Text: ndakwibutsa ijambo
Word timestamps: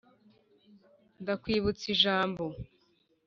ndakwibutsa 1.21 1.85
ijambo 1.95 2.45